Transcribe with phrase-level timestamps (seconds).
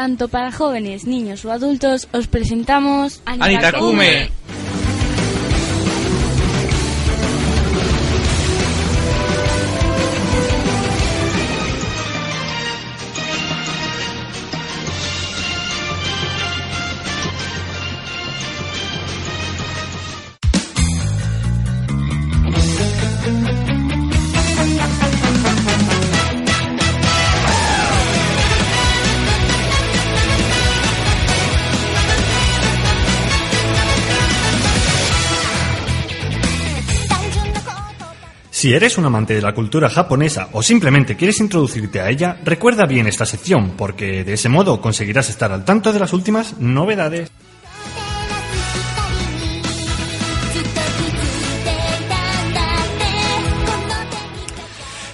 [0.00, 4.32] tanto para jóvenes, niños o adultos, os presentamos Anitakume.
[38.60, 42.84] Si eres un amante de la cultura japonesa o simplemente quieres introducirte a ella, recuerda
[42.84, 47.30] bien esta sección, porque de ese modo conseguirás estar al tanto de las últimas novedades.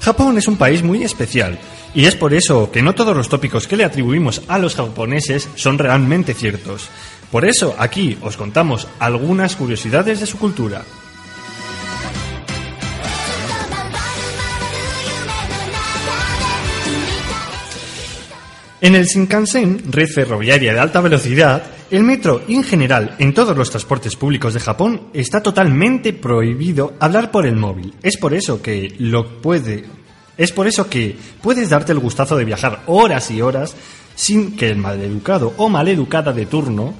[0.00, 1.58] Japón es un país muy especial,
[1.96, 5.48] y es por eso que no todos los tópicos que le atribuimos a los japoneses
[5.56, 6.90] son realmente ciertos.
[7.32, 10.84] Por eso aquí os contamos algunas curiosidades de su cultura.
[18.82, 23.70] En el Shinkansen, red ferroviaria de alta velocidad, el metro en general en todos los
[23.70, 27.94] transportes públicos de Japón está totalmente prohibido hablar por el móvil.
[28.02, 29.40] Es por eso que lo
[30.36, 33.76] es por eso que puedes darte el gustazo de viajar horas y horas
[34.16, 36.92] sin que el maleducado o maleducada de turno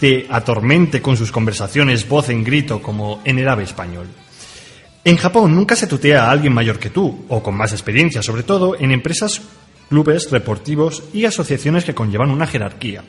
[0.00, 4.08] te atormente con sus conversaciones voz en grito como en el ave español.
[5.04, 8.42] En Japón nunca se tutea a alguien mayor que tú, o con más experiencia, sobre
[8.42, 9.40] todo en empresas
[9.88, 13.04] clubes, deportivos y asociaciones que conllevan una jerarquía.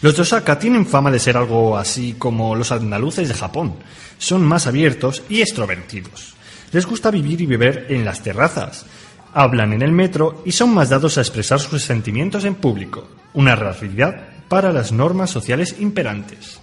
[0.00, 3.74] Los de Osaka tienen fama de ser algo así como los andaluces de Japón.
[4.18, 6.34] Son más abiertos y extrovertidos.
[6.72, 8.84] Les gusta vivir y beber en las terrazas.
[9.32, 13.08] Hablan en el metro y son más dados a expresar sus sentimientos en público.
[13.34, 16.60] Una raridad para las normas sociales imperantes.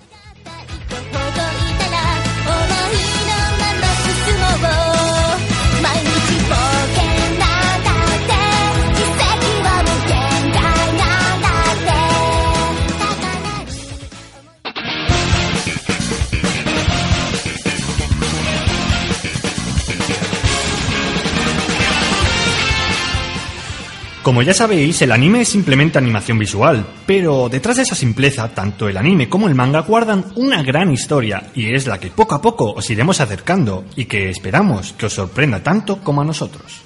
[24.29, 28.87] Como ya sabéis, el anime es simplemente animación visual, pero detrás de esa simpleza, tanto
[28.87, 32.41] el anime como el manga guardan una gran historia, y es la que poco a
[32.43, 36.83] poco os iremos acercando, y que esperamos que os sorprenda tanto como a nosotros.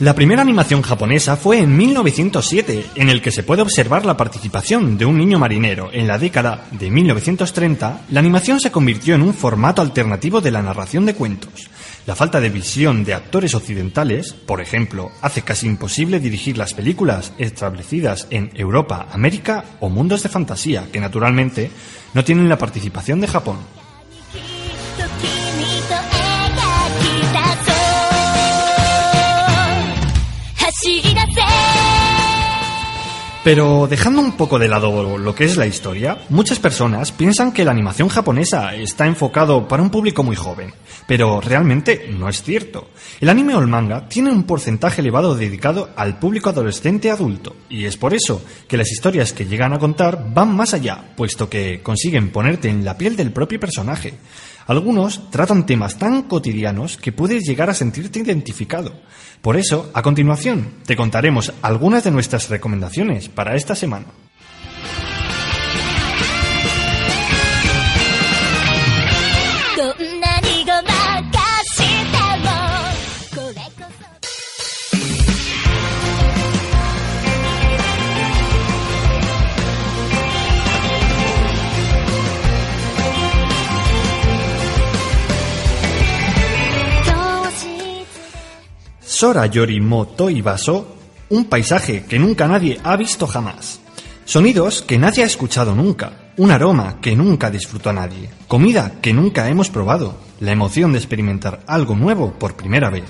[0.00, 4.96] La primera animación japonesa fue en 1907, en el que se puede observar la participación
[4.96, 5.90] de un niño marinero.
[5.92, 10.62] En la década de 1930, la animación se convirtió en un formato alternativo de la
[10.62, 11.68] narración de cuentos.
[12.06, 17.34] La falta de visión de actores occidentales, por ejemplo, hace casi imposible dirigir las películas
[17.36, 21.70] establecidas en Europa, América o mundos de fantasía, que naturalmente
[22.14, 23.58] no tienen la participación de Japón.
[33.42, 37.64] Pero dejando un poco de lado lo que es la historia, muchas personas piensan que
[37.64, 40.74] la animación japonesa está enfocado para un público muy joven,
[41.06, 42.90] pero realmente no es cierto.
[43.18, 47.86] El anime o el manga tiene un porcentaje elevado dedicado al público adolescente adulto, y
[47.86, 51.80] es por eso que las historias que llegan a contar van más allá, puesto que
[51.82, 54.12] consiguen ponerte en la piel del propio personaje.
[54.70, 58.92] Algunos tratan temas tan cotidianos que puedes llegar a sentirte identificado.
[59.42, 64.06] Por eso, a continuación, te contaremos algunas de nuestras recomendaciones para esta semana.
[89.20, 90.96] Sora Yorimoto Ibaso,
[91.28, 93.78] un paisaje que nunca nadie ha visto jamás.
[94.24, 99.46] Sonidos que nadie ha escuchado nunca, un aroma que nunca disfrutó nadie, comida que nunca
[99.50, 103.04] hemos probado, la emoción de experimentar algo nuevo por primera vez.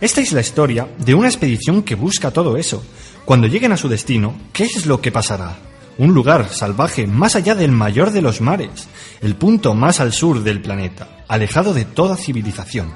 [0.00, 2.82] Esta es la historia de una expedición que busca todo eso.
[3.24, 5.58] Cuando lleguen a su destino, ¿qué es lo que pasará?
[5.96, 8.88] Un lugar salvaje más allá del mayor de los mares,
[9.20, 12.92] el punto más al sur del planeta, alejado de toda civilización.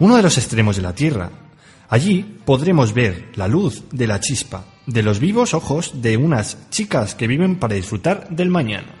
[0.00, 1.30] Uno de los extremos de la Tierra,
[1.92, 7.14] Allí podremos ver la luz de la chispa, de los vivos ojos de unas chicas
[7.14, 8.94] que viven para disfrutar del mañana.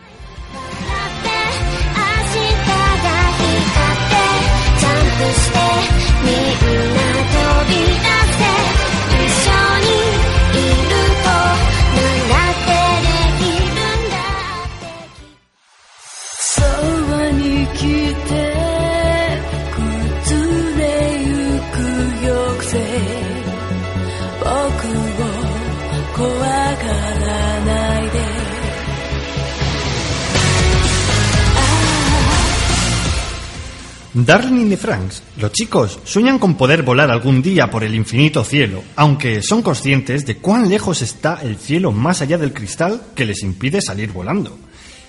[34.14, 38.82] Darling de Franks, los chicos sueñan con poder volar algún día por el infinito cielo,
[38.94, 43.42] aunque son conscientes de cuán lejos está el cielo más allá del cristal que les
[43.42, 44.58] impide salir volando.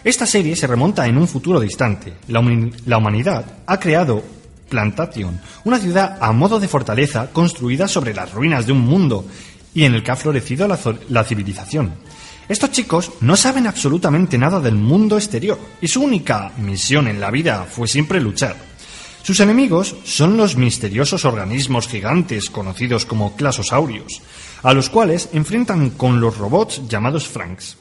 [0.06, 2.14] Esta serie se remonta en un futuro distante.
[2.30, 2.40] La,
[2.98, 4.24] humanidad ha creado
[4.70, 9.26] Plantation, una ciudad a modo de fortaleza construida sobre las ruinas de un mundo
[9.74, 10.66] y en el que ha florecido
[11.10, 11.94] la civilización.
[12.48, 17.32] Estos chicos no saben absolutamente nada del mundo exterior y su única misión en la
[17.32, 18.73] vida fue siempre luchar.
[19.24, 24.22] Sus enemigos son los misteriosos organismos gigantes conocidos como clasosaurios,
[24.64, 27.78] a los cuales enfrentan con los robots llamados Franks.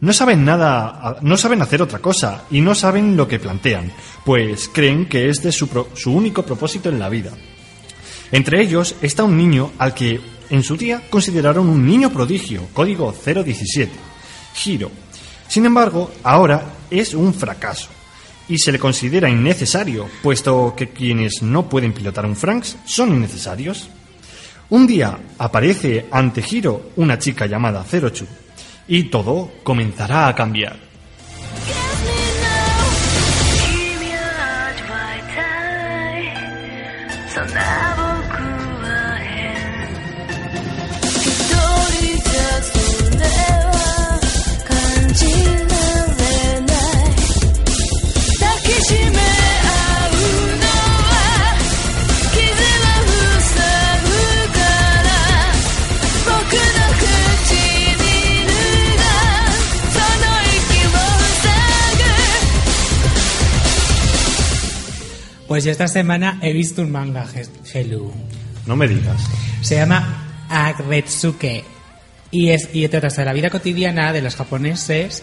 [0.00, 3.92] No saben nada, no saben hacer otra cosa y no saben lo que plantean,
[4.24, 7.30] pues creen que este es su, pro- su único propósito en la vida.
[8.32, 13.12] Entre ellos está un niño al que en su día consideraron un niño prodigio, código
[13.24, 13.92] 017,
[14.64, 14.90] Hiro.
[15.46, 17.88] Sin embargo, ahora es un fracaso
[18.50, 23.88] y se le considera innecesario, puesto que quienes no pueden pilotar un Franks son innecesarios.
[24.70, 28.26] Un día aparece ante Hiro una chica llamada Zerochu
[28.88, 30.89] y todo comenzará a cambiar.
[65.60, 68.10] Pues esta semana he visto un manga, He- Helu.
[68.64, 69.20] No me digas.
[69.60, 71.64] Se llama Agretsuke.
[72.30, 75.22] Y es y trata de la vida cotidiana de los japoneses.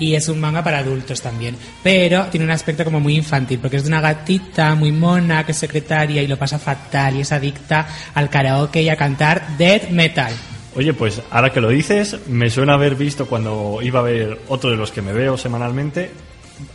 [0.00, 1.56] Y es un manga para adultos también.
[1.84, 5.52] Pero tiene un aspecto como muy infantil, porque es de una gatita muy mona que
[5.52, 9.90] es secretaria y lo pasa fatal y es adicta al karaoke y a cantar death
[9.90, 10.32] metal.
[10.74, 14.68] Oye, pues ahora que lo dices, me suena haber visto cuando iba a ver otro
[14.68, 16.10] de los que me veo semanalmente,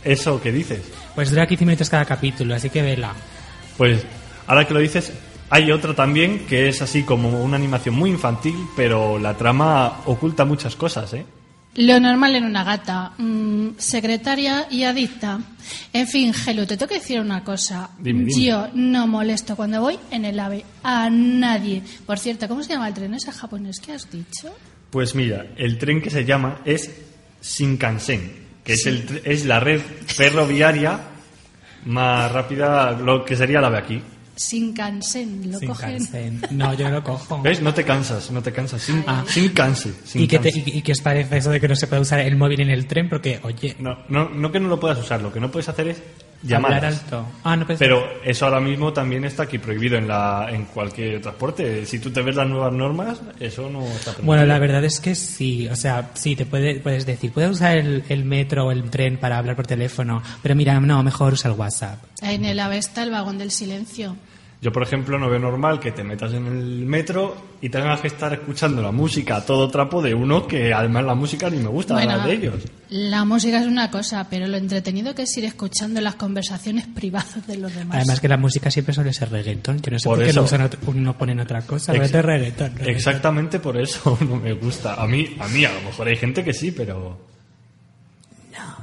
[0.04, 0.82] eso que dices.
[1.14, 3.12] Pues dura 15 minutos cada capítulo, así que vela.
[3.76, 4.04] Pues
[4.46, 5.12] ahora que lo dices,
[5.50, 10.44] hay otro también que es así como una animación muy infantil, pero la trama oculta
[10.44, 11.26] muchas cosas, ¿eh?
[11.74, 15.40] Lo normal en una gata, mm, secretaria y adicta.
[15.92, 17.88] En fin, Gelu, te tengo que decir una cosa.
[17.98, 18.44] Dime, dime.
[18.44, 21.82] Yo no molesto cuando voy en el AVE a nadie.
[22.04, 24.54] Por cierto, ¿cómo se llama el tren ese japonés que has dicho?
[24.90, 26.90] Pues mira, el tren que se llama es
[27.42, 28.32] Shinkansen,
[28.64, 31.00] que es, el, es la red ferroviaria
[31.86, 34.02] más rápida, lo que sería la de aquí.
[34.36, 35.98] Shinkansen, lo cogen.
[35.98, 36.40] Shinkansen.
[36.52, 37.42] No, yo lo cojo.
[37.42, 37.60] ¿Ves?
[37.60, 38.88] No te cansas, no te cansas.
[38.88, 39.24] Shin- Ah.
[39.28, 39.94] Shinkansen.
[40.14, 42.20] ¿Y qué, te- y, y qué os parece eso de que no se puede usar
[42.20, 43.08] el móvil en el tren?
[43.08, 45.88] Porque, oye, No, no, no que no lo puedas usar, lo que no puedes hacer
[45.88, 46.02] es
[46.42, 47.02] llamadas.
[47.02, 47.26] alto.
[47.44, 51.86] Ah, no Pero eso ahora mismo también está aquí prohibido en, la, en cualquier transporte.
[51.86, 54.26] Si tú te ves las nuevas normas, eso no está permitido.
[54.26, 57.76] Bueno, la verdad es que sí, o sea, sí, te puede, puedes decir, puedes usar
[57.76, 61.50] el, el metro o el tren para hablar por teléfono, pero mira, no, mejor usa
[61.50, 61.98] el WhatsApp.
[62.20, 64.16] En el AVE está el vagón del silencio.
[64.62, 68.06] Yo, por ejemplo, no veo normal que te metas en el metro y tengas que
[68.06, 71.66] estar escuchando la música a todo trapo de uno que además la música ni me
[71.68, 72.54] gusta la de ellos.
[72.88, 77.44] la música es una cosa, pero lo entretenido que es ir escuchando las conversaciones privadas
[77.48, 77.96] de los demás.
[77.96, 80.38] Además que la música siempre suele ser reggaetón, yo no sé Por por, qué eso.
[80.40, 82.72] no, usan otro- no ponen otra cosa, Ex- reggaetón.
[82.86, 84.94] Exactamente por eso no me gusta.
[84.94, 87.18] A mí, a mí a lo mejor hay gente que sí, pero...
[88.52, 88.81] No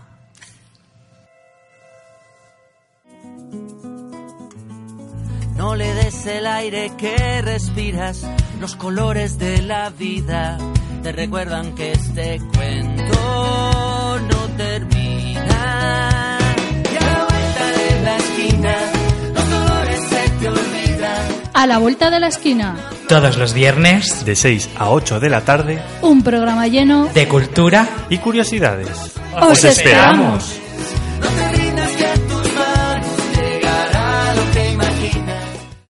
[6.10, 8.26] des el aire que respiras,
[8.60, 10.58] los colores de la vida
[11.04, 16.40] te recuerdan que este cuento no termina.
[16.92, 18.76] Y a la vuelta de la esquina,
[19.36, 21.28] los dolores se te olvidan.
[21.54, 22.76] A la vuelta de la esquina,
[23.08, 27.88] Todos los viernes, De 6 a 8 de la tarde un programa lleno de cultura
[28.10, 29.12] y curiosidades.
[29.40, 30.60] ¡Os esperamos!